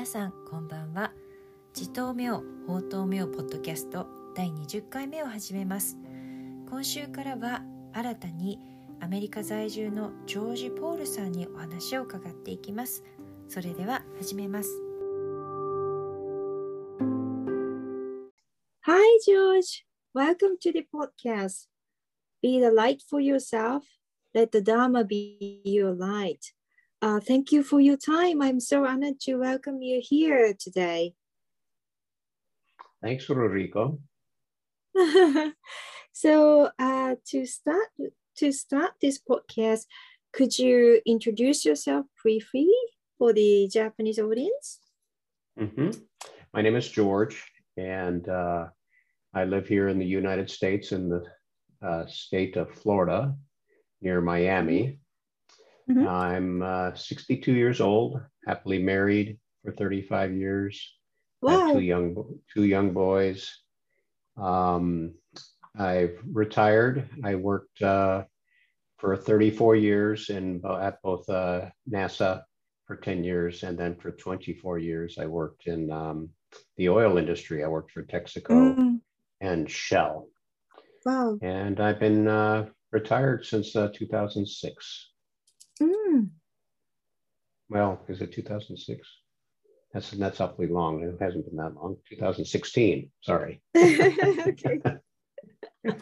[0.00, 1.12] 皆さんこんばんは
[1.76, 5.98] 自頭明法頭明ポッドキャスト第20回目を始めます
[6.70, 7.60] 今週からは
[7.92, 8.58] 新たに
[9.00, 13.04] アメリカ在住のジョージ・ポールさんにお話を伺っていきます
[13.46, 14.70] それでは始めます
[18.86, 19.84] Hi, George.
[20.14, 21.66] Welcome to the podcast.
[22.40, 23.82] Be the light for yourself.
[24.32, 26.54] Let the Dharma be your light.
[27.02, 28.42] Uh, thank you for your time.
[28.42, 31.14] I'm so honored to welcome you here today.
[33.02, 34.00] Thanks, Rodrigo.
[36.12, 37.88] so, uh, to start
[38.36, 39.86] to start this podcast,
[40.34, 42.68] could you introduce yourself briefly
[43.16, 44.80] for the Japanese audience?
[45.56, 45.90] hmm
[46.52, 47.42] My name is George,
[47.78, 48.66] and uh,
[49.32, 51.24] I live here in the United States in the
[51.82, 53.34] uh, state of Florida
[54.02, 54.98] near Miami.
[55.90, 56.06] Mhm.
[56.06, 60.96] I'm uh, 62 years old, happily married for 35 years.
[61.42, 61.72] Wow.
[61.72, 63.50] two young two young boys.
[64.36, 65.14] Um,
[65.78, 67.08] I've retired.
[67.24, 68.24] I worked uh,
[68.98, 72.42] for 34 years in at both uh, NASA
[72.86, 76.28] for 10 years, and then for 24 years I worked in um,
[76.76, 77.64] the oil industry.
[77.64, 79.00] I worked for Texaco Mm,
[79.40, 80.28] and Shell,
[81.06, 81.38] wow.
[81.40, 85.09] and I've been uh, retired since uh, 2006.
[87.70, 89.08] Well, is it 2006?
[89.92, 91.02] That's that's awfully long.
[91.02, 91.96] It hasn't been that long.
[92.10, 93.10] 2016.
[93.22, 93.62] Sorry.
[93.76, 94.80] okay.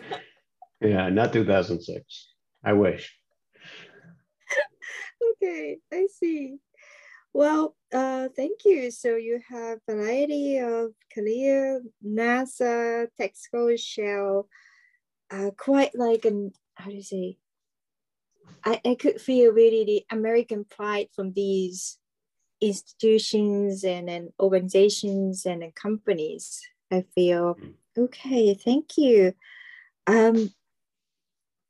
[0.80, 2.28] Yeah, not 2006.
[2.64, 3.18] I wish.
[5.32, 6.58] okay, I see.
[7.32, 8.90] Well, uh, thank you.
[8.90, 14.48] So you have variety of career, NASA, Texaco, Shell,
[15.30, 17.38] uh, quite like an how do you say?
[18.64, 21.98] I, I could feel really the American pride from these
[22.60, 26.60] institutions and, and organizations and, and companies.
[26.90, 27.74] I feel Mm.
[27.96, 28.54] okay.
[28.54, 29.34] Thank you.
[30.06, 30.50] Um,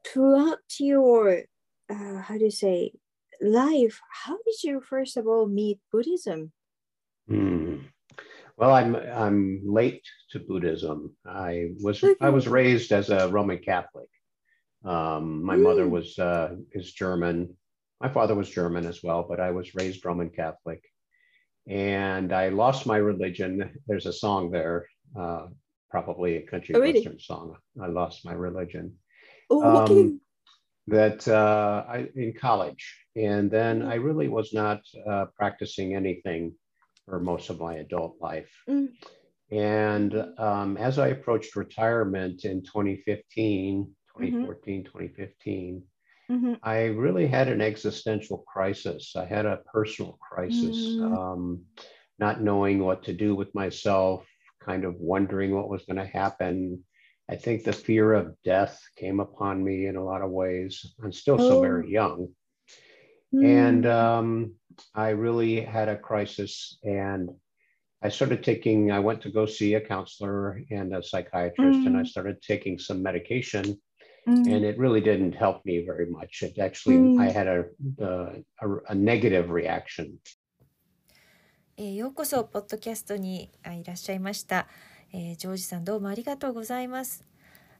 [0.07, 1.43] throughout your
[1.91, 2.93] uh, how do you say
[3.41, 6.53] life how did you first of all meet buddhism
[7.29, 7.79] Hmm.
[8.57, 11.15] Well, I'm I'm late to Buddhism.
[11.27, 14.09] I was I was raised as a Roman Catholic.
[14.85, 15.91] Um, my mother Mm.
[15.91, 17.57] was uh, is German.
[18.01, 20.83] My father was German as well, but I was raised Roman Catholic.
[21.67, 23.79] And I lost my religion.
[23.87, 24.87] There's a song there,
[25.19, 25.49] uh,
[25.91, 26.95] probably a country Oh, really?
[26.95, 27.57] western song.
[27.83, 28.97] I lost my religion.
[29.51, 30.19] oh Um, okay
[30.89, 36.55] that uh, I in college, and then I really was not uh, practicing anything
[37.05, 38.51] for most of my adult life.
[38.69, 38.89] Mm.
[39.51, 45.83] And um, as I approached retirement in 2015, 2014, 2015,
[46.31, 46.59] Mhm.
[46.63, 49.15] I really had an existential crisis.
[49.17, 51.13] I had a personal crisis, Mm.
[51.17, 51.65] um,
[52.19, 54.29] not knowing what to do with myself,
[54.61, 56.85] kind of wondering what was going to happen.
[57.31, 60.95] I think the fear of death came upon me in a lot of ways.
[61.03, 61.61] I'm still so Oh.
[61.61, 62.35] very young.
[63.35, 63.45] Mm.
[63.45, 64.55] And um,
[64.95, 66.79] I really had a crisis.
[66.83, 67.31] And
[68.03, 72.03] I started taking, I went to go see a counselor and a psychiatrist, and I
[72.03, 72.09] Mm.
[72.09, 73.81] started taking some medication
[74.29, 74.55] Mm.
[74.57, 76.43] and it really didn't help me very much.
[76.43, 77.21] It actually, Mm.
[77.21, 77.65] I had a,
[78.05, 80.19] a, a, a negative reaction.
[81.77, 84.67] えーようこそポッドキャストにあいらっしゃいました、
[85.13, 87.25] えージョージさんどうもありがとうございます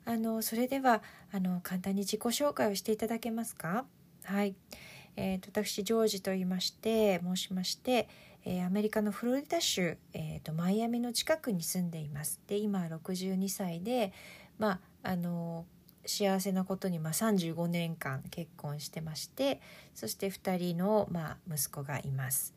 [0.05, 3.85] あのそれではあの簡単に自己紹介をしていただけますか？
[4.25, 4.55] はい、
[5.17, 8.09] えーと私ジョージと言いまして申しまして、
[8.45, 14.13] えーアメリカのフロリダ州、えーとマイアミの近くに住んでいますで今62歳で
[14.59, 15.67] まああの
[16.07, 19.61] 幸せなことに、まあ、35年間結婚してまして
[19.95, 22.55] そして2人の、まあ、息子がいます。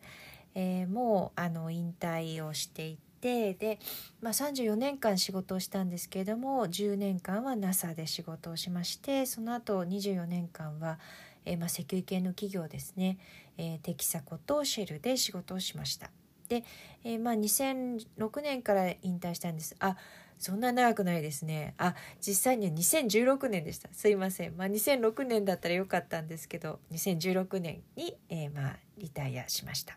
[0.54, 3.80] えーもうあの引退をしていてで、
[4.22, 11.00] まあ、34年間仕事をしたんですけれども10年間は NASA で仕事をしましてその後24年間は、
[11.46, 13.18] えーまあ、石油系の企業ですね、
[13.58, 16.10] えーテキサコとシェルで仕事をしました。
[16.50, 16.66] で、
[17.06, 19.96] えーまあ、2006年から引退したんですあ
[20.42, 21.76] そんな長くないですね。
[21.78, 23.90] あ実際には2016年でした。
[23.94, 29.94] すいません、まあ、2006年だったらよかったんですけど2016年に、えーまあ、リタイアしました。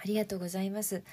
[0.00, 1.04] ありがとうございます。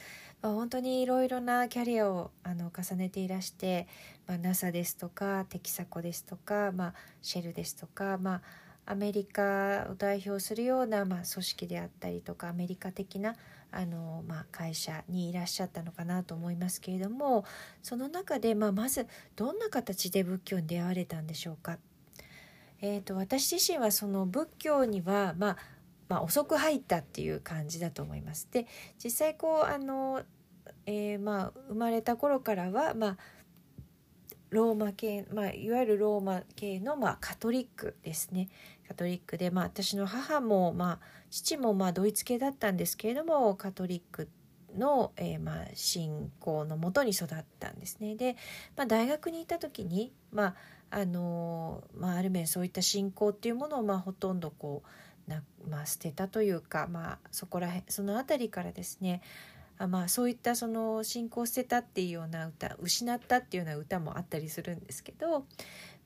[0.42, 3.88] まあ、本当にいろいろなキャリアをあの重ねていらして、
[4.28, 8.42] まあ、NASA ですとかテキサコですとか、まあ、シェルですとか、まあ、
[8.88, 13.36] アメリカを代表するような、まあ、組織であったりとかアメリカ的な
[13.76, 17.44] あの、まあ、会社にいらっしゃったのかなと思いますけれども
[17.84, 19.06] その中で、まあ、まず
[19.36, 21.78] どんな形で仏教に出会われたんでしょうか？
[22.82, 25.58] えー、と私自身はその仏教には、まあ、
[26.08, 28.48] まあ、遅く入ったっていう感じだと思います。
[28.52, 28.68] で
[29.04, 30.22] 実際こうあの、
[30.86, 33.18] えー、まあ、生まれた頃からは、まあ、
[34.52, 38.48] ローマ系、まあ、いわゆるローマ系の、まあ、カトリックですね
[38.88, 41.00] カトリックで、まあ、私の母も、まあ、
[41.30, 44.30] 父も、まあ、ドイツ系だったんですけれどもカトリック
[44.78, 47.28] の、えー、まあ、信仰のもとに育っ
[47.60, 48.16] たんですね。
[48.16, 48.36] で、
[48.76, 50.56] まあ、大学にいた時に、まあ
[50.92, 54.84] あのまあ、ある面そういった信仰っていうものを、まあ、ほとんどこ
[55.28, 59.22] うな、まあ、捨てたというか、まあ、そこらへんその辺りからですね
[59.78, 65.46] あまあそういったその信仰を捨てたっていうような歌失ったっていうような歌もあったりするんですけど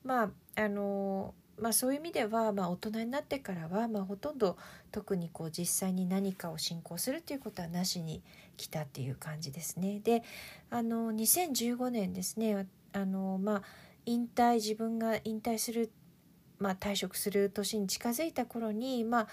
[0.04, 0.24] ま
[0.56, 4.58] ああのまあ、そういう意味では、まあ、大人になってからは、まあ、ほとんど
[4.92, 8.22] 特にこう実際に何かを進行するということはなしに
[8.58, 10.00] 来たっていう感じですね。
[10.04, 10.24] で
[10.70, 13.62] あの2015年ですねあの、まあ、
[14.06, 15.92] 引退自分が引退する、
[16.60, 19.28] まあ、退職する年に近づいた頃に、まあ、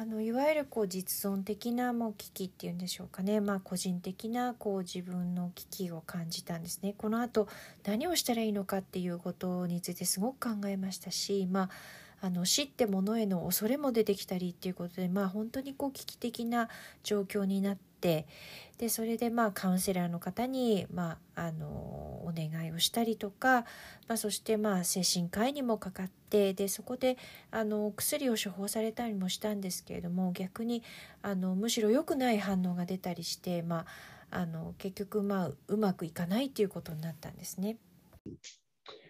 [0.00, 6.94] あのいわゆるこう実存的なもう危機っていうんでしょうかね、まあ、個人的なこう自分の危機を感じたんですね。
[6.96, 7.48] このあと
[7.84, 16.68] 何をしたらいいのかっていうことについてすごく考えましたし、まあ、あの死ってものへの恐れも出てきたりっていうことで、まあ、本当にこう危機的な
[17.02, 23.64] 状況になってでそれでまあカウンセラーの方に、まあ、あのお願いをしたりとか、
[24.06, 27.16] まあ、そしてまあ精神科医にもかかってでそこで
[27.50, 30.84] あの薬を処方されたりもしたんですけれども逆に
[31.22, 33.84] あのむしろ良くない反応が出たりして、ま
[34.30, 37.78] あ、あの結局まあうまくいかないっていうことになったんですね。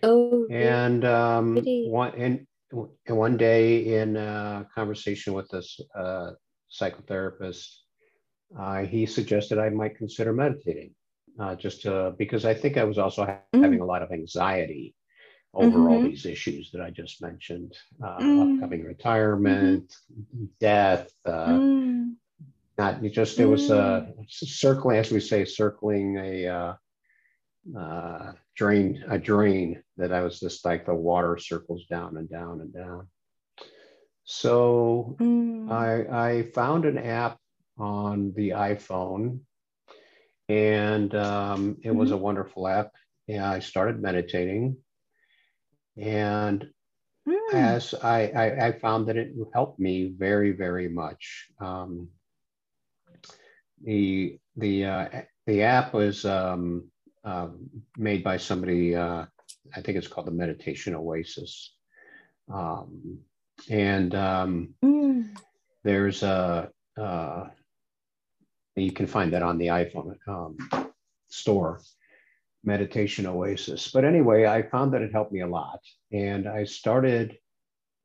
[0.02, 2.46] Oh, And um, one and
[3.08, 6.32] one day in a conversation with this uh,
[6.70, 7.84] psychotherapist,
[8.56, 10.94] uh, he suggested I might consider meditating,
[11.38, 13.62] uh, just to, because I think I was also ha- Mm.
[13.62, 14.94] having a lot of anxiety
[15.54, 16.04] over all Mhm.
[16.04, 18.52] these issues that I just mentioned, uh, Mm.
[18.54, 19.94] upcoming retirement,
[20.60, 22.16] death, uh, Mm.
[22.78, 26.74] not just it was uh, circling, as we say, circling a uh,
[27.76, 32.60] uh, drain, a drain that I was just like the water circles down and down
[32.60, 33.08] and down.
[34.24, 35.70] So Mm.
[35.70, 37.38] I, I found an app
[37.78, 39.40] on the iPhone,
[40.48, 42.92] and um, it was a wonderful app.
[43.28, 44.76] And I started meditating,
[45.96, 46.68] and
[47.28, 47.54] Mm.
[47.54, 51.48] as I, I, I found that it helped me very, very much.
[51.60, 52.08] Um,
[53.84, 55.08] the the uh,
[55.46, 56.90] the app was um,
[57.24, 58.96] um, made by somebody.
[58.96, 59.26] Uh,
[59.76, 61.74] I think it's called the Meditation Oasis,
[62.52, 63.18] um,
[63.70, 65.28] and um, Mm.
[65.84, 67.44] there's a uh,
[68.82, 70.56] you can find that on the iPhone um,
[71.28, 71.80] store,
[72.64, 73.90] Meditation Oasis.
[73.92, 75.80] But anyway, I found that it helped me a lot,
[76.12, 77.38] and I started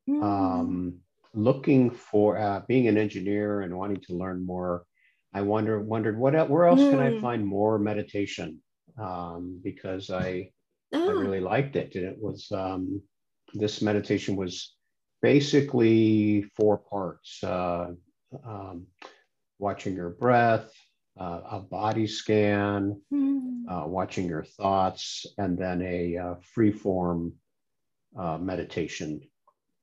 [0.09, 0.21] Mm.
[0.21, 0.99] um,
[1.33, 4.85] looking for uh, being an engineer and wanting to learn more.
[5.33, 7.21] I wonder wondered what where else can I Mm.
[7.21, 8.61] find more meditation
[8.97, 10.51] um, because I
[10.93, 11.07] I Ah.
[11.07, 13.01] really liked it and it was um,
[13.53, 14.75] this meditation was
[15.21, 17.93] basically four parts: uh,
[18.45, 18.87] um,
[19.63, 20.69] watching your breath,
[21.19, 23.63] uh, a body scan, Mm.
[23.71, 27.19] uh, watching your thoughts, and then a uh, free form
[28.23, 29.21] uh, meditation.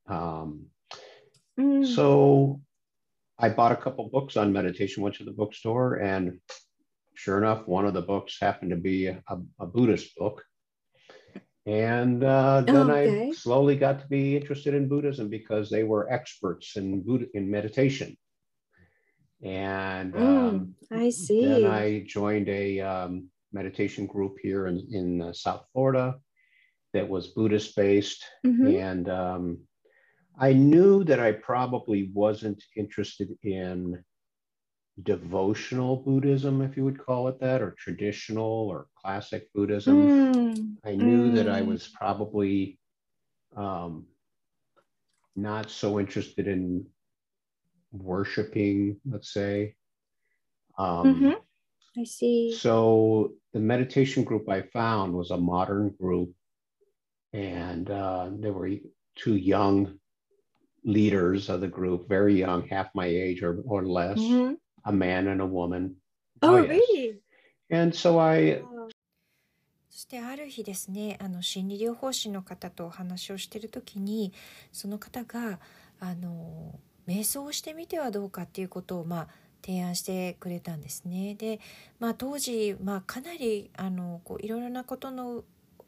[0.07, 0.67] Um,
[1.59, 1.85] Mm.
[1.95, 2.61] so
[3.37, 6.39] I bought a couple books on meditation, went to the bookstore, and
[7.15, 9.21] sure enough, one of the books happened to be a,
[9.59, 10.43] a Buddhist book.
[11.65, 13.29] And uh, then Okay.
[13.29, 17.49] I slowly got to be interested in Buddhism because they were experts in Buddha in
[17.49, 18.17] meditation.
[19.43, 20.73] And um, Mm.
[20.91, 21.41] I see.
[21.45, 26.19] then I joined a um, meditation group here in, in uh, South Florida
[26.93, 28.23] that was Buddhist based.
[28.45, 28.79] Mhm.
[28.81, 29.59] And um,
[30.37, 34.03] I knew that I probably wasn't interested in
[35.01, 40.07] devotional Buddhism, if you would call it that, or traditional or classic Buddhism.
[40.07, 40.75] Mm.
[40.83, 41.67] I knew that I Mm.
[41.67, 42.79] was probably
[43.55, 44.07] um,
[45.35, 46.85] not so interested in
[47.92, 49.74] worshiping, let's say.
[50.78, 51.36] Um, Mhm.
[51.98, 52.52] I see.
[52.52, 56.34] so the meditation group I found was a modern group,
[57.32, 58.70] and uh, there were
[59.14, 59.98] two young
[60.84, 64.58] leaders of the group, very young, half my age or, or less, Mhm.
[64.84, 65.96] a man and a woman.
[66.42, 66.68] Oh, yes.
[66.68, 67.20] really?
[67.70, 68.88] And so I, Wow.
[69.88, 74.30] そしてある日ですねあの心理療法士の方とお話をしてる時に
[74.70, 75.58] その方が
[75.98, 79.27] あの 瞑想をしてみてはどうかっていうことをまあ
[79.63, 81.35] 提案してくれたんですね。
[81.35, 81.59] で、
[81.99, 85.43] まあ、当時、まあ、かなりあのこういろいろなことの、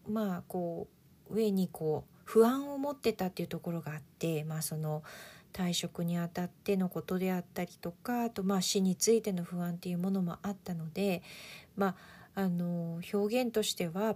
[0.07, 0.87] まあ、こ
[1.29, 5.03] う上にこう不安を持ってたっていうところがあって、まあ、その
[5.51, 11.21] 退職にあたってのことであったりとかあとまあ死についての不安っていうものもあったので、
[11.75, 11.95] ま
[12.35, 14.15] あ、あの表現としては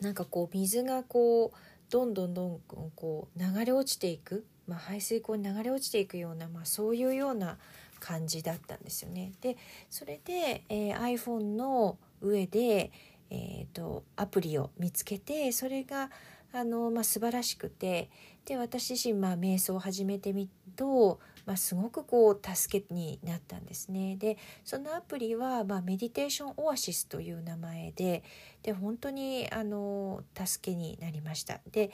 [0.00, 1.58] なんかこう水がこう
[1.90, 7.58] どんどんどんどんこう流れ落ちていく、まあ、排水溝に流れ落ちていくような、まあ、そういうような
[8.00, 9.32] 感じだったんですよね。
[9.40, 9.56] で
[9.90, 12.90] それで、えー、iPhone の上で、
[13.30, 16.10] えーと、アプリを見つけてそれが
[16.52, 18.10] あの、まあ、素晴らしくて
[18.44, 24.16] で私自身、まあ、瞑想を始めてみると、まあ、すごくこう助けになったんですね。
[24.16, 28.22] でそのアプリは、まあ、メディテーションオアシスという名前で
[28.62, 31.60] で本当にあの助けになりました。
[31.72, 31.90] で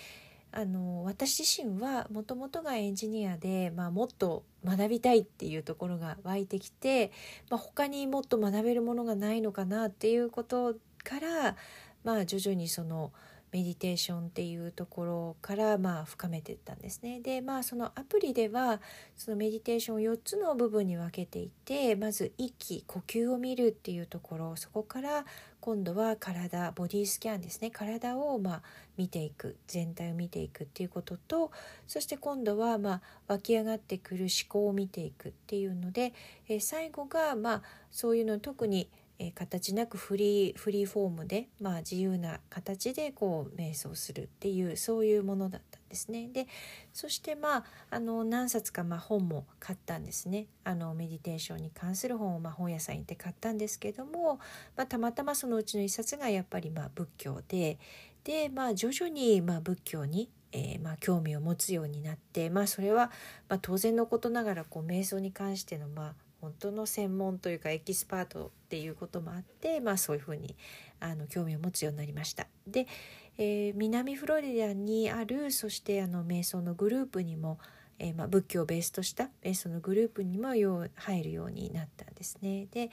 [0.52, 7.10] あの私自身はもともとがエンジニアで、まあ、もっと学びたいっていうところが湧いてきて、
[7.50, 11.56] まあ、他にもっと学べるものがないのかなっていうことから、
[12.04, 13.12] まあ、徐々にその
[13.52, 17.20] メディテーションっていうところからまあ深めていったんですね。
[17.20, 18.80] でまあそのアプリでは
[19.14, 25.26] そのメディテーションを4つの部分に分けていてまず息呼吸を見るっていうところそこから
[25.62, 27.70] 今度は体ボディスキャンですね。
[27.70, 28.62] 体をまあ
[28.96, 31.52] 見ていく全体を見ていくっていうことと
[31.86, 36.14] そして今度はまあ湧き上がってくる思考を見ていくっていうので、
[36.48, 38.88] え最後がまあそういうの特に
[39.18, 46.28] え、形なくフリーフリーフォームで、まあ、自由な形でこう瞑想するっていうそういうものだったですね。
[46.32, 46.48] で
[46.92, 54.40] そしてまああの何冊かま本も買ったんですねあのメディテーションに関する本をま本屋さんに行って買ったんですけども、
[54.76, 57.78] まあ、たまたまそのうちの一冊がやっぱりま仏教で
[58.24, 63.10] で、まあ、徐々にま仏教にえー、まあ、興味を持つようになって、まあ、それは、
[63.48, 70.56] まあ、当然のことながらこう瞑想に関しての、まあ、本当の専門というかエキスパートっていうこともあって、まあ、そういうふうに
[70.98, 72.48] あの興味を持つようになりました。
[72.66, 72.88] で、
[73.38, 77.58] えー、南フロリダにあるそしてあの瞑想のグループにも、
[77.98, 82.66] えー、まあ、仏教をベースとした瞑想のグループにもよう入るようになったんですね。
[82.70, 82.90] で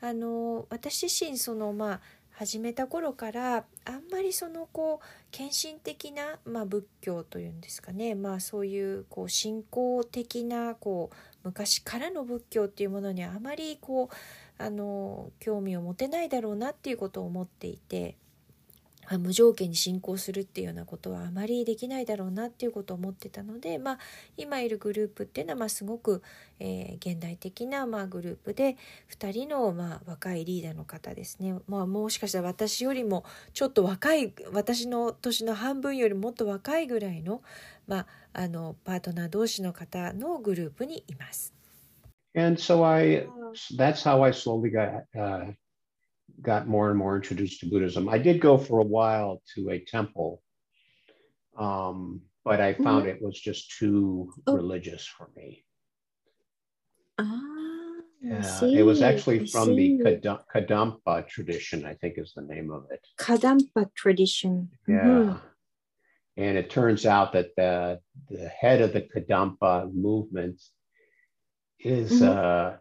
[0.00, 2.00] あの私自身そのまあ
[2.38, 18.14] 始めた頃からあんまりそのこう献身的な、まあ、仏教というんですかね、まあ、そういうこう信仰的なこう昔からの仏教っていうものにはあまりこうあの興味を持てないだろうなっていうことを思っていて
[19.16, 23.98] 無条件に信仰するっていうようなことはあまりできないだろうなっていうことを思ってたので、まあ、
[24.36, 26.22] 今いるグループっていうのはまあすごく、
[26.60, 28.76] えー、現代的なまあグループで
[29.18, 33.24] 2人のまあ若いリーダーの方ですね、まあ、もしかしたら私よりも
[33.54, 37.40] ちょっと若い私の年の半分よりもっと若いぐらいの,、
[37.86, 41.54] まあ、あのパートナー同士の方のグループにいます。
[42.36, 43.26] And so I,
[43.76, 45.54] that's how I slowly got uh,
[46.42, 48.08] got more and more introduced to Buddhism.
[48.08, 50.42] I did go for a while to a temple,
[51.56, 53.16] um, but I found mm-hmm.
[53.16, 54.54] it was just too oh.
[54.54, 55.64] religious for me.
[57.18, 57.40] Ah,
[58.20, 59.98] yeah, it was actually from the
[60.54, 63.04] Kadampa tradition, I think is the name of it.
[63.18, 64.70] Kadampa tradition.
[64.86, 65.00] Yeah.
[65.00, 65.38] Mm-hmm.
[66.36, 67.98] And it turns out that the,
[68.30, 70.62] the head of the Kadampa movement
[71.80, 72.28] is mm-hmm.
[72.28, 72.76] uh,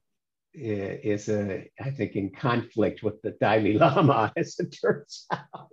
[0.58, 5.70] is a, I think, in conflict with the Dalai Lama, as it turns out.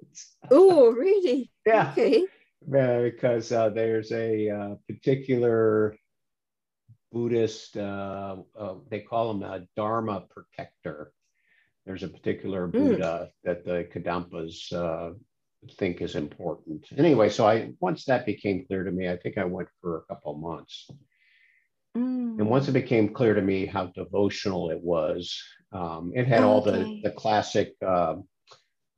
[0.51, 1.51] Oh, really?
[1.67, 1.93] yeah.
[1.93, 2.27] Okay.
[2.67, 5.97] Uh, because uh, there's a uh, particular
[7.13, 11.13] Buddhist, uh, uh, they call him a Dharma protector.
[11.87, 12.73] There's a particular hmm.
[12.73, 13.31] Buddha mm.
[13.45, 15.15] that the Kadampas uh,
[15.79, 16.87] think is important.
[16.97, 20.03] Anyway, so I once that became clear to me, I think I went for a
[20.07, 20.91] couple months.
[21.97, 22.41] Mm.
[22.41, 25.41] And once it became clear to me how devotional it was,
[25.73, 28.17] um, it had all the, the classic uh,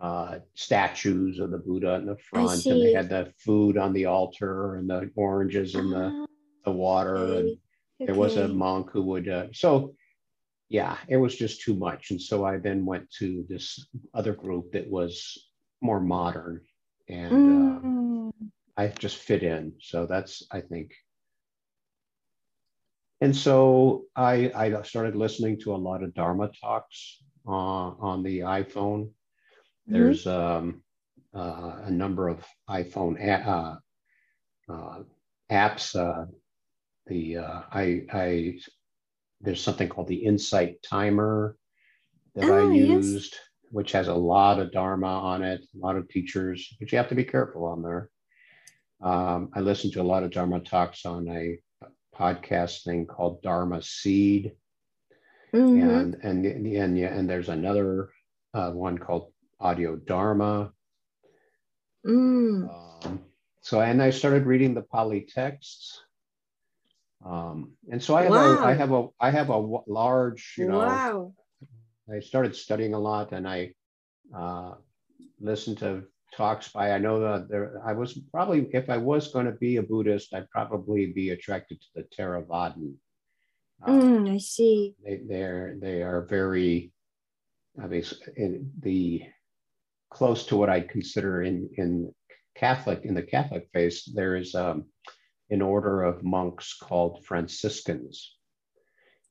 [0.01, 4.07] uh, statues of the Buddha in the front, and they had the food on the
[4.07, 6.27] altar and the oranges and the, ah,
[6.65, 7.17] the water.
[7.17, 7.59] Okay.
[8.01, 8.19] And there okay.
[8.19, 9.95] was a monk who would, uh, so
[10.69, 12.11] yeah, it was just too much.
[12.11, 15.49] And so I then went to this other group that was
[15.81, 16.61] more modern
[17.09, 18.33] and mm.
[18.77, 19.75] I just fit in.
[19.81, 20.93] So that's, I think,
[23.21, 28.41] and so I, I started listening to a lot of Dharma talks uh, on the
[28.41, 29.07] iPhone.
[29.07, 29.93] Mm-hmm.
[29.93, 30.83] There's um,
[31.35, 33.77] uh, a number of iPhone a- uh,
[34.73, 35.03] uh
[35.51, 35.97] apps.
[35.97, 36.27] Uh,
[37.07, 38.59] the uh, I, I
[39.41, 41.57] there's something called the Insight Timer
[42.35, 43.41] that oh, I used, yes.
[43.71, 47.09] which has a lot of Dharma on it, a lot of teachers, but you have
[47.09, 48.11] to be careful on there.
[49.03, 51.59] Um, I listened to a lot of Dharma talks on a
[52.19, 54.53] podcast thing called Dharma Seed.
[55.55, 55.89] Mm-hmm.
[55.89, 58.11] And, and, and, yeah, and there's another
[58.55, 60.73] uh, one called Audio Dharma.
[62.07, 62.69] Mm.
[63.05, 63.21] Um,
[63.63, 66.03] so, and I started reading the Pali texts.
[67.25, 68.59] Um, and so I have Wow.
[68.59, 69.59] a I have a I have a
[69.89, 71.35] large you know wow.
[72.13, 73.75] I started studying a lot and I
[74.33, 74.75] uh,
[75.41, 76.05] listened to
[76.37, 79.77] talks by I know that there I was probably if I was going to be
[79.79, 82.95] a Buddhist I'd probably be attracted to the Theravadan.
[83.83, 84.95] Uh, Mm, I see.
[85.05, 86.93] they they're they are very
[87.83, 88.05] I mean
[88.37, 89.23] in the
[90.11, 92.13] close to what I'd consider in in
[92.55, 94.85] Catholic in the Catholic faith there is um,
[95.51, 98.37] an order of monks called Franciscans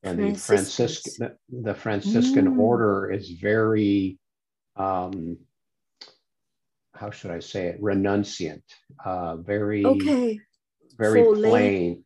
[0.04, 0.34] and the.
[0.36, 2.60] Franciscan the Franciscan Mm.
[2.60, 4.20] order is very
[4.76, 5.38] um
[6.96, 8.64] how should I say it renunciant
[9.06, 10.40] uh very Okay.
[10.98, 12.06] very lay- plain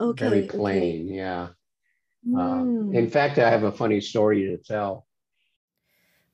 [0.00, 0.24] Okay.
[0.24, 0.56] very okay.
[0.56, 1.48] plain yeah
[2.36, 2.94] uh, Mm.
[2.94, 5.04] in fact, I have a funny story to tell.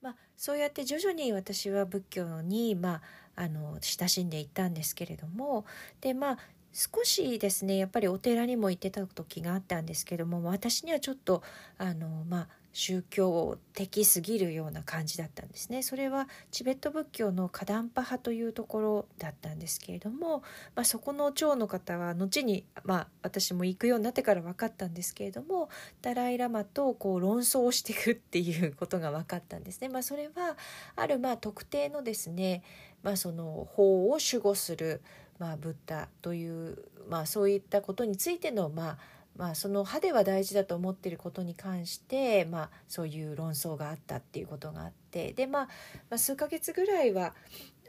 [0.03, 3.03] まあ、そうやって徐々に私は仏教に、まあ、
[3.37, 5.65] あの親しんでいったんですけれども
[6.01, 6.39] でまあ
[6.73, 11.43] 少しですねやっぱりお寺にも行ってた時があったんですけども私にはちょっと
[11.79, 15.85] あの、まあ、宗教的すぎるような感じだったんですね。
[15.85, 20.43] それはチベット仏教のカダンパ派というところだったんですけれども、
[20.75, 25.69] まあ、そこの長の方は後に、まあ、私も行くようになってから分かったんですけれども
[26.03, 29.89] ダライ・ラマとこう論争をしていくっていうことが分かったんですね。
[29.89, 30.57] まあ、それは
[30.97, 32.65] あるまあ特定のですね、
[33.05, 35.01] まあ、その法を守護する、
[35.39, 36.77] まあ、ブッダという、
[37.09, 45.69] まあ、そういったことについての、まあまあ、その歯では大事だと思っていることに関して、まあ、そういう論争があったっていうことがあってで、まあ、
[46.09, 47.35] まあ数ヶ月ぐらいは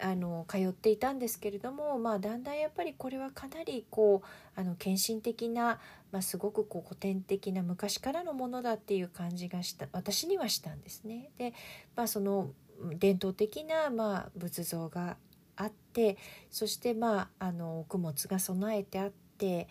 [0.01, 5.79] あの通っていたんですけれども、まあ、だんだんやっぱりこれはかなりこうあの献身的な、
[6.11, 11.29] まあ、すごくこう古典的な昔からのものだっていう感じがした私にはしたんですね。
[11.37, 11.53] で、
[11.95, 12.49] まあ、その
[12.97, 15.17] 伝統的な、まあ、仏像が
[15.55, 16.17] あって
[16.49, 19.67] そして、まあ、あの供物が備えてあって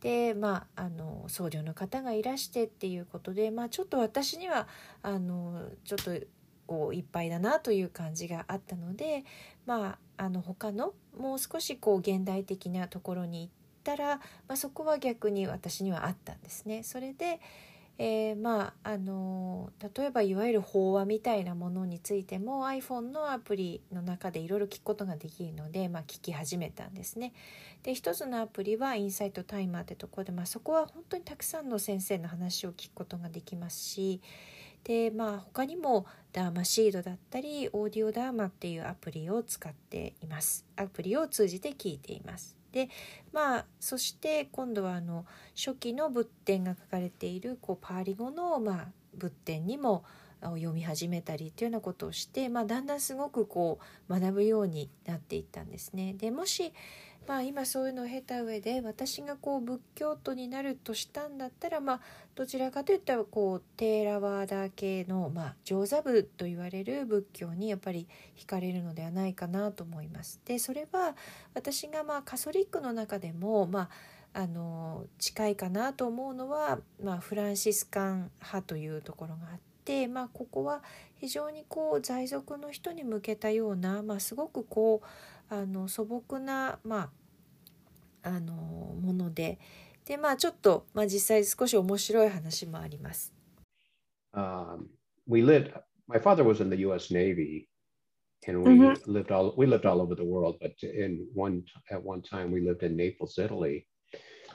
[0.00, 4.68] で、まあ、あの僧侶の方がいらしてっていうことで、まあ、ちょっと私には
[5.02, 6.26] あのちょっと
[6.66, 9.24] こういっぱいだなという感じがあったので、
[9.66, 16.82] まあ、あの他のもう少しこう現代的なところに行ったら、まあ、そこは逆に私にはあったんですね。
[16.82, 17.40] それで
[18.00, 27.32] えーまああの例えばいわゆる法話みたいなものについても iPhone のアプリの中でいろいろ聞くことができるので、まあ、聞き始めたんですね。
[27.82, 34.20] で一つのアプリはインサイトタイマーってとこで、まあ、そこは本当にたくさんの先生の話を聞くことができますし
[34.84, 40.64] で、まあ、他にもダーマシードだったりオーディオダーマっていうアプリを使っています。
[40.76, 42.57] アプリを通じて聞いています。
[42.78, 42.90] で
[43.32, 50.04] まあそして今度はあの初期の仏典が書かれているこうパーリ語の、まあ、仏典にも
[50.40, 56.14] 読み始めたりというようなことをして、まあ、だんだんすごくこう学ぶようになっていったんですね。
[56.14, 56.72] でもし、
[57.26, 62.00] まあ、今そういうのを経た上で私がこう仏教徒になるとしたんだったら、まあ、
[62.34, 70.40] どちらかといったらこうテーラワーダー系の、まあ、上座部と言われる仏教にやっぱり惹かれるのではないかなと思います。
[70.46, 71.16] でそれは
[71.54, 80.82] 私がまあカソリックの中でも、まあ、あの近いかなと思うのは、まあ、フランシスカン派というところがあって、まあ、ここは
[81.16, 85.06] 非常にこう在俗の人に向けたような、まあ、すごくこう
[85.50, 87.10] あの素朴な、ま
[88.22, 89.58] あ、あのもので
[90.04, 93.32] で、まあ、ちょっと、まあ、実際少し面白い話もあります。
[94.34, 94.90] Um,
[95.26, 95.72] we lived.
[96.06, 97.10] My father was in the U.S.
[97.10, 97.68] Navy,
[98.46, 99.02] and we Mhm.
[99.06, 100.58] lived all we lived all over the world.
[100.60, 103.88] But in one at one time, we lived in Naples, Italy.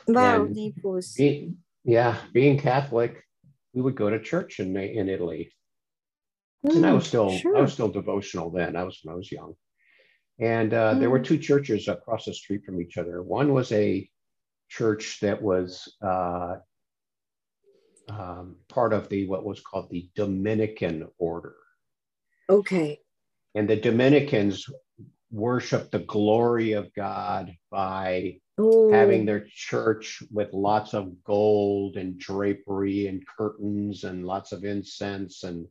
[0.08, 1.17] Wow, And Naples.
[1.17, 3.23] Being, yeah, being Catholic,
[3.73, 5.51] we would go to church in in Italy.
[6.75, 7.62] and I Mm, was still I sure.
[7.62, 8.75] was still devotional then.
[8.75, 9.56] I was when I was young,
[10.39, 11.26] and uh, there were Mm.
[11.26, 13.22] two churches across the street from each other.
[13.22, 14.10] One was a
[14.69, 16.56] church that was uh,
[18.10, 21.56] um, part of the what was called the Dominican order,
[22.50, 23.00] Okay.
[23.56, 24.65] and the Dominicans
[25.32, 32.19] worship the glory of God by Oh, having their church with lots of gold and
[32.19, 35.67] drapery and curtains and lots of incense and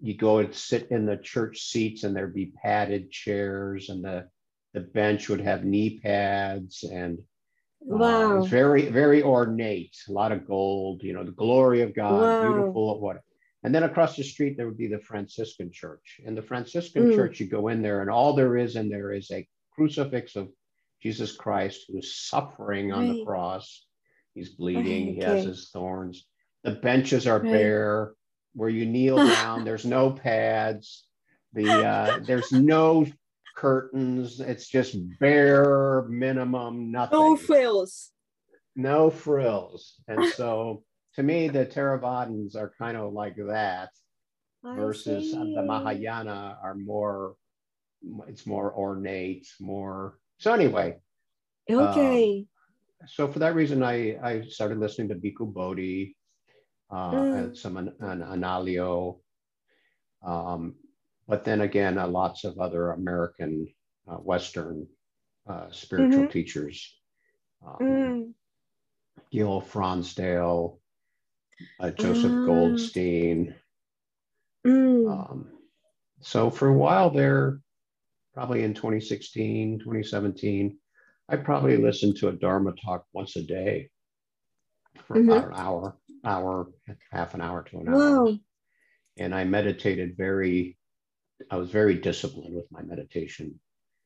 [0.00, 4.28] you go and sit in the church seats and there'd be padded chairs and the
[4.74, 8.38] the bench would have knee pads and uh, wow.
[8.38, 12.40] it's very very ornate a lot of gold you know the glory of god Wow.
[12.40, 13.20] beautiful what
[13.62, 17.14] and then across the street there would be the franciscan church and the franciscan Mm.
[17.14, 20.48] church you go in there and all there is in there is a crucifix of
[21.02, 23.86] jesus christ who's suffering on the cross
[24.34, 26.26] he's bleeding Right, he has his thorns
[26.64, 27.50] the benches are Right.
[27.52, 28.12] bare
[28.56, 31.04] where you kneel down there's no pads
[31.52, 33.06] the uh, there's no
[33.56, 38.10] curtains it's just bare minimum nothing No frills.
[38.74, 39.94] no frills.
[40.08, 40.82] And so
[41.14, 43.88] to me, the Theravadins are kind of like that
[44.62, 47.36] versus the Mahayana are more,
[48.28, 50.18] it's more ornate, more.
[50.38, 50.96] So anyway.
[51.70, 52.40] Okay.
[52.40, 52.46] Um,
[53.06, 56.15] so for that reason, I, I started listening to Bhikkhu Bodhi,
[56.90, 57.38] uh, mm.
[57.38, 59.18] and some an, an Analio.
[60.24, 60.74] Um,
[61.28, 63.68] but then again, uh, lots of other American,
[64.08, 64.86] uh, Western
[65.48, 66.30] uh, spiritual mm-hmm.
[66.30, 66.98] teachers.
[67.66, 68.32] Um, mm.
[69.32, 70.78] Gil Fronsdale,
[71.80, 72.46] uh, Joseph mm.
[72.46, 73.54] Goldstein.
[74.66, 75.10] Mm.
[75.10, 75.48] Um,
[76.20, 77.60] so for a while there,
[78.34, 80.78] probably in 2016, 2017,
[81.28, 83.90] I probably listened to a Dharma talk once a day
[85.06, 85.30] for mm-hmm.
[85.30, 86.68] about an hour, hour,
[87.12, 88.36] half an hour to an hour.
[89.18, 90.76] And I meditated very,
[91.50, 93.58] I was very disciplined with my meditation.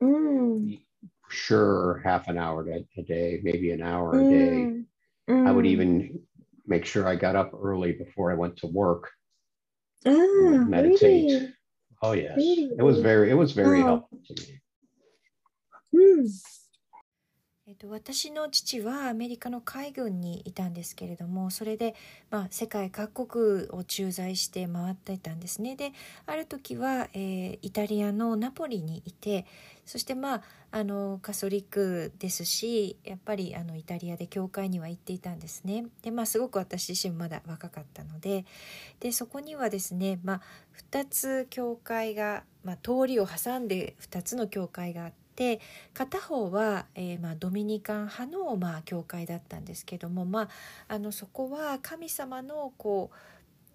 [0.03, 0.81] Mm.
[1.29, 4.83] Sure, half an hour a, day, maybe an hour a day.
[5.29, 5.47] Mm.
[5.47, 5.69] I would mm.
[5.69, 6.21] even
[6.67, 9.11] make sure I got up early before I went to work.
[10.07, 11.31] Ah, meditate.
[11.31, 11.55] Really?
[12.03, 12.71] Oh yes, really?
[12.79, 13.85] it was very it was very oh.
[13.85, 14.61] helpful to me.
[17.71, 21.95] えっと、私の父はアメリカの海軍にいたんですけれどもそれで、
[22.29, 25.93] まあ、世界各国を駐在して回っていたんですねで
[26.27, 29.47] ある時は、えー、イタリアのナポリにいて
[29.87, 38.47] そしてまああのカソリックですしやっぱりあのイタリアで教会には行っていたんですねでまあすごく私自身まだ若かったので
[38.99, 40.41] でそこにはですね、まあ、
[40.91, 45.20] 2つ教会が、まあ、通りを挟んで2つの教会があって。
[45.41, 45.59] で
[45.95, 50.49] 片方は、えー、まあ、ドミニカン派の、まあ、教会だったんですけども、まあ、
[50.89, 53.17] あのそこは神様のこう、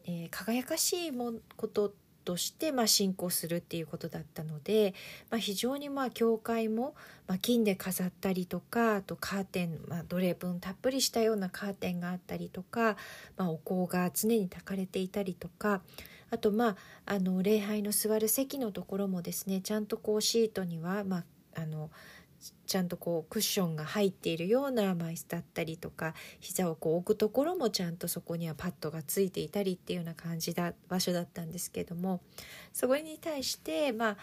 [0.06, 1.92] えー、輝かしいもこと
[2.24, 4.94] として、まあ、信仰するっていうことだったので、
[5.32, 6.94] まあ、非常にまあ教会も、
[7.26, 12.96] まあ、金で飾ったりとかあとカーテン、まあ、どれ分たっぷりしたようなカーテンがあったりとか、
[13.38, 15.82] まあ、お香が常に焚かれていたりとか
[16.30, 16.76] あとまあ
[17.08, 21.24] あの礼拝の座る席のところもですねちゃんとこうシートには、まあ、
[21.56, 21.90] あの
[22.68, 32.22] ちゃんとこうクッションが入っているような椅子だったりとか膝をこう置くところもちゃんとそこにはパッドがついていたりっていうような感じだ場所だったんですけども
[32.74, 34.18] そこに対してまあ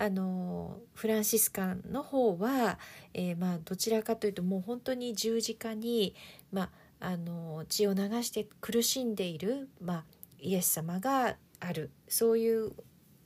[0.00, 2.78] あのフランシスカンの方は、
[3.14, 6.14] えー、まあどちらかというともう本当に十字架に、
[6.52, 6.70] ま
[7.00, 10.04] あ、あの血を流して苦しんでいる、まあ、
[10.38, 12.72] イエス様があるそういう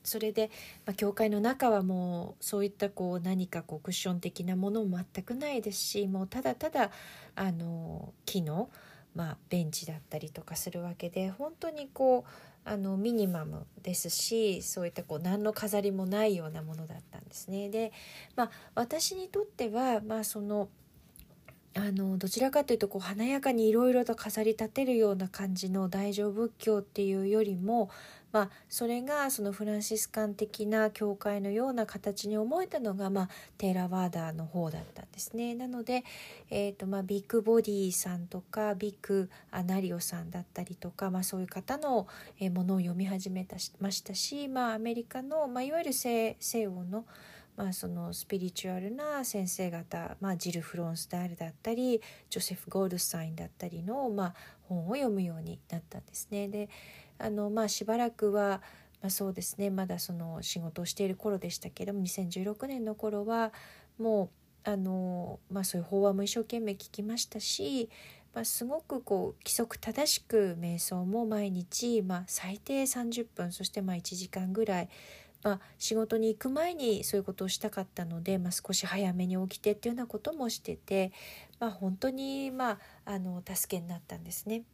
[0.04, 0.50] それで、
[0.86, 6.90] まあ、教会の中はもうそういったこう何かこうクッション的なものも全くないですしもうただただ
[7.34, 8.70] あの木の、
[9.14, 12.30] まあ、ベンチだったりとかするわけで本当にこう
[12.64, 17.68] あのミニマムですしそういったこう何の飾りもないようなものだったんですね。
[17.70, 17.92] で、
[18.36, 20.68] まあ、私にとっては、まあ、その
[21.74, 27.90] あのどちらかというとこう華やかにいろいろと飾り立てるような感じの大乗仏教っていうよりも
[28.32, 35.54] まあ、それがそのフランシスカン的な教会のような形に思えたのが、まあ、テーラワーダーの方だったんですね。
[35.54, 36.04] なので、
[36.50, 42.06] えーとまあ、ビッグボディさんとかビッグアナリオさんだったりとか、まあ、そういう方の
[42.52, 43.46] ものを読み始め
[43.80, 47.04] ましたし、まあ、アメリカの、まあ、いわゆる西西欧の
[47.54, 56.48] まあ、そのスピリチュアルな先生方、まあ、ジル・フロンスタールだったりジョセフ・ゴールスタインだったりの、まあ、本を読むようになったんですね。
[56.48, 56.70] で
[57.22, 58.60] あのまあしばらくは、
[59.00, 63.52] まあ、そうですねまだその仕事をしている頃でしたけども2016年の頃は
[63.98, 64.30] も
[64.66, 67.88] うあの、まあ、そういう法話も一生懸命聞きましたし、
[68.34, 74.88] まあ、すごくこう規則正しく瞑想も毎日、まあ、最低30分そしてまあ1時間ぐらい、
[75.44, 81.12] まあ、仕事に行く前にそういうことをしたかったので、まあ、少し早めに起きてっていうようなこともしてて、
[81.60, 84.64] まあ、本当に、まあ、あの助けになったんですね。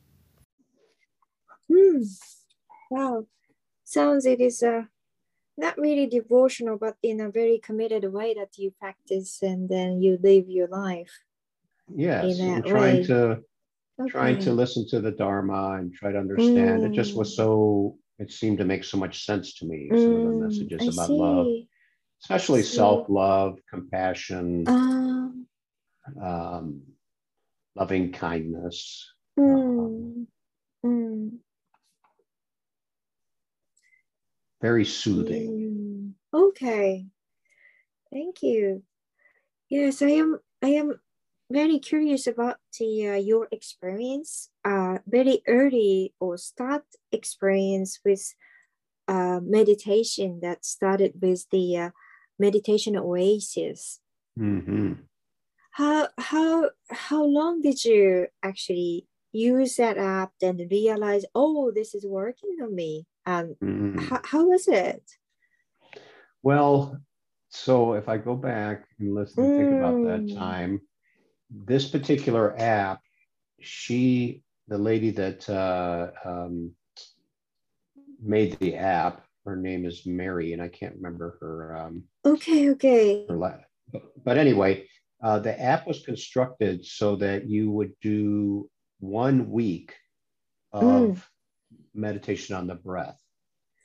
[1.69, 2.38] うん
[2.91, 3.27] Wow.
[3.85, 4.83] Sounds it is uh,
[5.57, 10.19] not really devotional, but in a very committed way that you practice and then you
[10.23, 11.11] live your life.
[11.95, 13.05] Yes, and trying way.
[13.05, 13.41] to
[14.01, 14.11] okay.
[14.11, 16.83] trying to listen to the Dharma and try to understand.
[16.83, 16.87] Mm.
[16.87, 17.37] It just was mm.
[17.37, 19.89] so it seemed to make so much sense to me.
[19.91, 21.13] Some mm, of the mm, messages I about see.
[21.15, 21.47] love,
[22.23, 25.47] especially self-love, compassion, um,
[26.23, 26.83] um,
[27.77, 29.11] loving kindness.
[29.39, 30.27] Mm, um,
[34.61, 36.15] very soothing.
[36.35, 37.07] Mm, okay.
[38.13, 38.83] Thank you.
[39.69, 41.01] Yes, I am I am
[41.51, 48.35] very curious about the uh, your experience uh very early or start experience with
[49.09, 51.91] uh meditation that started with the uh,
[52.39, 54.01] meditation oasis.
[54.39, 54.93] Mm-hmm.
[55.73, 62.07] how how how long did you actually use that app and realize oh this is
[62.07, 63.99] working on me and Mm.
[64.09, 65.03] how, how was it
[66.43, 66.99] Well,
[67.51, 70.35] so if I go back and listen, to think about that Mm.
[70.37, 70.73] time,
[71.51, 73.01] this particular app,
[73.61, 76.55] she, the lady that uh, um,
[78.35, 83.25] made the app, her name is Mary, and I can't remember her um, okay okay
[83.29, 83.65] her la-
[84.25, 84.87] But anyway,
[85.23, 88.69] uh, the app was constructed so that you would do
[89.01, 89.95] one week
[90.73, 91.29] of
[91.95, 93.19] meditation on the breath.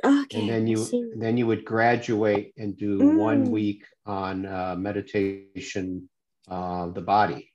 [0.05, 0.77] Okay and then you
[1.17, 3.51] then you would graduate and do one Mm.
[3.51, 6.09] week on uh, meditation
[6.49, 7.51] uh, the body.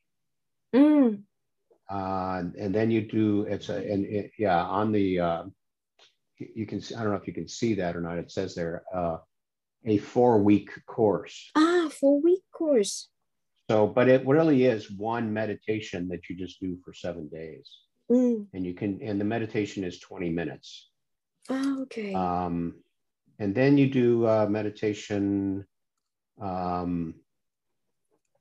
[0.74, 1.22] Mm,
[1.90, 5.44] uh, and then you do it's a and it, yeah on the uh,
[6.38, 8.18] you- can see, I don't know if you can see that or not.
[8.18, 9.18] It says there uh,
[9.84, 11.50] a four week course.
[11.56, 13.08] Ah four week course.
[13.70, 17.68] So but it really is one meditation that you just do for seven days
[18.10, 18.46] mm.
[18.52, 20.90] and you can and the meditation is 20 minutes
[21.50, 22.82] ah okay Um,
[23.38, 25.64] and then you do uh, meditation
[26.40, 27.14] um,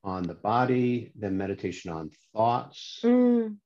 [0.04, 3.58] on the body, then meditation on thoughts Mm,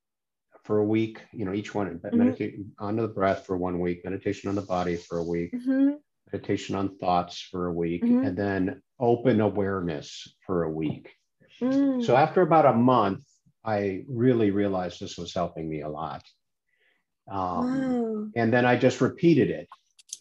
[0.64, 1.22] for a week.
[1.32, 2.18] You know, each one Mhm.
[2.18, 6.00] meditate on the breath for one week, meditation on the body for a week, mhm,
[6.32, 8.26] meditation on thoughts for a week, Mhm.
[8.28, 10.10] and then open awareness
[10.46, 11.06] for a week.
[11.62, 12.04] mm.
[12.04, 13.24] So after about a month,
[13.64, 16.24] I really realized this was helping me a lot.
[17.32, 19.68] Um, wow and then I just repeated it.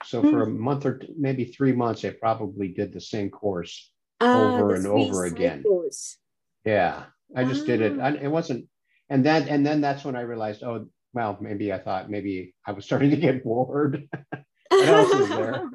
[0.05, 3.93] So for a month or t- maybe three months, I probably did the same course.
[4.21, 5.59] Ah, over and over again.
[5.59, 6.17] cycles.
[6.65, 7.05] Yeah,
[7.37, 8.01] I just did it.
[8.01, 8.67] I, it wasn't,
[9.09, 12.73] and then and then that's when I realized, oh, well, maybe I thought maybe I
[12.73, 14.09] was starting to get bored.
[14.69, 15.71] what else is there?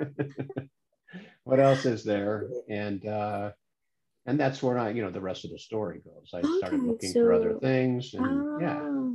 [1.44, 2.50] what else is there?
[2.70, 3.52] And uh,
[4.26, 6.34] and that's where I, you know, the rest of the story goes.
[6.34, 8.80] I started looking for other things, and yeah.
[8.82, 9.06] Ah.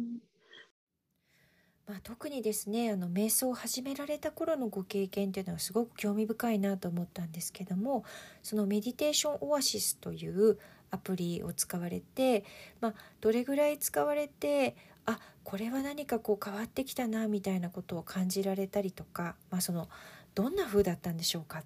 [1.90, 8.04] まあ、特にですねあの瞑想を始められた頃のご経験っていうのはすごく興味深いなと思ったんですけども
[8.44, 10.56] そのメディテーションオアシスという
[10.92, 12.44] アプリを使われて、
[12.80, 19.88] まあ、どれぐらい使われてあこれは何かこう変わってきたなみたいなことを感じられたりとか、まあ、その
[20.36, 21.64] どんな風だったんでしょうか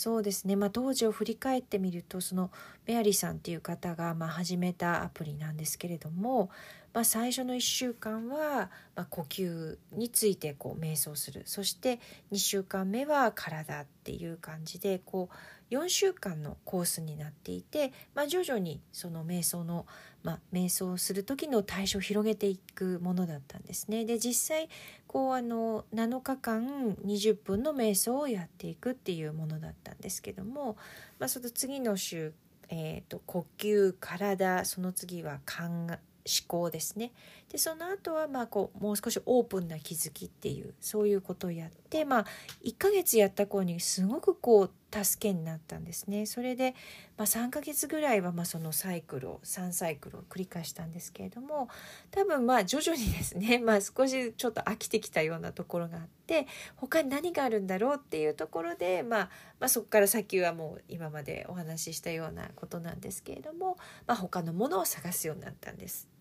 [0.00, 2.50] そうですね、まあ、当時を振り返ってみるとその
[2.86, 6.48] メアリーさんっていう方がまあ始めたアプリなんですけれども、
[6.92, 12.00] まあ、最初の1週間はまあ呼吸についてこう瞑想するそして
[12.32, 19.86] 2週間目は体っていう感じでこう4週間のコースになっていて、まあ、徐々にその瞑想の、
[20.24, 24.04] まあ、瞑想する時の対象を広げていくものだったんですね。
[24.04, 24.68] で実際
[25.06, 30.76] こうあの7日間20分の瞑想をやっていくっていうものだったんですけども、
[31.20, 32.32] まあ、その次の週、
[32.68, 37.12] えー、と呼吸体その次は考え思考ですね。
[37.50, 42.26] でその後はまあこうもう少しオープンな気づきっていうそういうことをやってまあ
[42.64, 46.74] 1ヶ月やった頃にすごくこう助けになったんですねそれで、
[47.16, 51.68] まあ、3ヶ月ぐらいはまあそのサイクルを3サイクルを繰り返したんですけれども
[52.10, 63.76] 多分まあ徐々にですね、 まあ、少しちょっと飽きてきたようなところがあって他に何があるんだろうっていうところで、まあ、まあそこから先はもう今までお話ししたようなことなんですけれども、
[64.06, 66.19] まあ、他のものを探すようになったんです。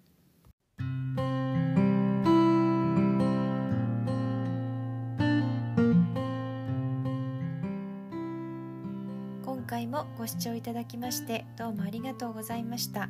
[9.89, 13.09] もご視聴いただきましてどうもありがとうございました。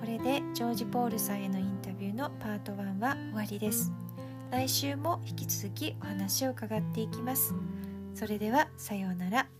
[0.00, 3.92] これでジョージ・ポールさんへのインタビューのパート1は終わりです。
[4.50, 7.52] 来週も引き続きお話を伺っていきます。
[8.14, 9.57] それではさようなら。